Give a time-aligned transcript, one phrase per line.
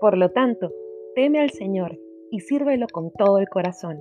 [0.00, 0.70] Por lo tanto,
[1.16, 1.98] teme al Señor
[2.30, 3.98] y sírvelo con todo el corazón.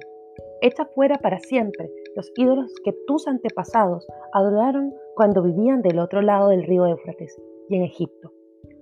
[0.62, 6.50] Echa fuera para siempre los ídolos que tus antepasados adoraron cuando vivían del otro lado
[6.50, 8.32] del río Éufrates y en Egipto.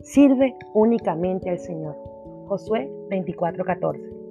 [0.01, 1.95] Sirve únicamente al Señor.
[2.47, 4.25] Josué 24:14.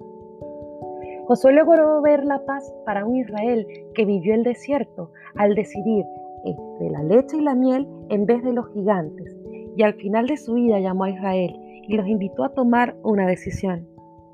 [1.27, 6.05] Josué logró ver la paz para un Israel que vivió el desierto al decidir
[6.45, 9.35] entre la leche y la miel en vez de los gigantes.
[9.75, 13.27] Y al final de su vida llamó a Israel y los invitó a tomar una
[13.27, 13.87] decisión,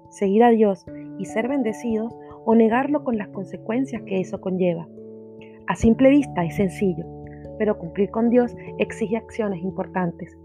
[0.09, 0.85] seguir a Dios
[1.19, 2.15] y ser bendecidos
[2.45, 4.89] o negarlo con las consecuencias que eso conlleva.
[5.67, 7.05] A simple vista es sencillo,
[7.59, 10.37] pero cumplir con Dios exige acciones importantes.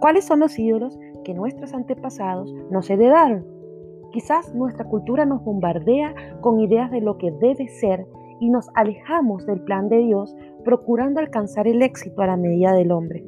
[0.00, 3.44] ¿Cuáles son los ídolos que nuestros antepasados nos heredaron?
[4.12, 8.06] Quizás nuestra cultura nos bombardea con ideas de lo que debe ser
[8.40, 10.34] y nos alejamos del plan de Dios
[10.64, 13.24] procurando alcanzar el éxito a la medida del hombre.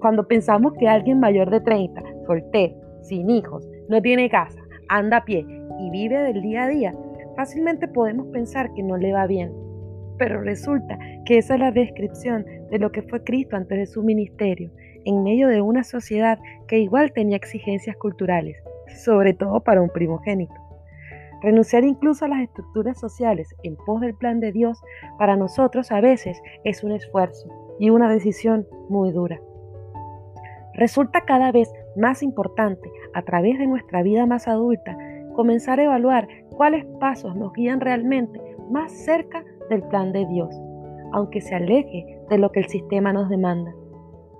[0.00, 5.24] Cuando pensamos que alguien mayor de 30, soltero, sin hijos, no tiene casa, anda a
[5.24, 5.46] pie
[5.80, 6.94] y vive del día a día,
[7.36, 9.52] fácilmente podemos pensar que no le va bien.
[10.18, 14.02] Pero resulta que esa es la descripción de lo que fue Cristo antes de su
[14.02, 14.70] ministerio,
[15.04, 18.56] en medio de una sociedad que igual tenía exigencias culturales,
[19.04, 20.54] sobre todo para un primogénito.
[21.42, 24.80] Renunciar incluso a las estructuras sociales en pos del plan de Dios
[25.18, 29.38] para nosotros a veces es un esfuerzo y una decisión muy dura.
[30.74, 34.96] Resulta cada vez más importante a través de nuestra vida más adulta
[35.34, 40.54] comenzar a evaluar cuáles pasos nos guían realmente más cerca del plan de Dios,
[41.12, 43.72] aunque se aleje de lo que el sistema nos demanda.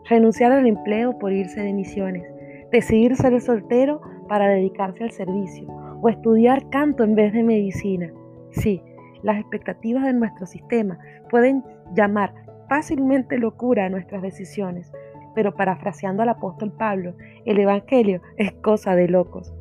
[0.09, 2.25] Renunciar al empleo por irse de misiones,
[2.71, 5.67] decidir ser soltero para dedicarse al servicio
[6.03, 8.13] o estudiar canto en vez de medicina.
[8.51, 8.83] Sí,
[9.23, 10.99] las expectativas de nuestro sistema
[11.31, 12.35] pueden llamar
[12.69, 14.93] fácilmente locura a nuestras decisiones,
[15.35, 19.53] pero parafraseando al apóstol Pablo, el Evangelio es cosa de locos.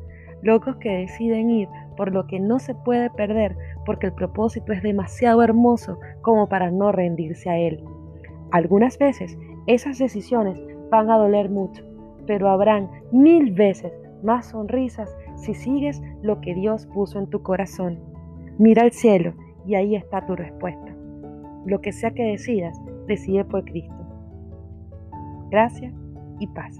[0.42, 4.82] Locos que deciden ir por lo que no se puede perder porque el propósito es
[4.82, 7.82] demasiado hermoso como para no rendirse a él.
[8.50, 11.82] Algunas veces esas decisiones van a doler mucho,
[12.26, 13.92] pero habrán mil veces
[14.22, 17.98] más sonrisas si sigues lo que Dios puso en tu corazón.
[18.58, 19.34] Mira al cielo
[19.66, 20.94] y ahí está tu respuesta.
[21.66, 24.03] Lo que sea que decidas, decide por Cristo.
[25.50, 25.94] Gracias
[26.40, 26.76] y paz.